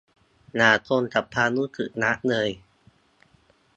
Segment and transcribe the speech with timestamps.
[0.55, 2.49] อย่าจมกับความรู้สึกนักเลย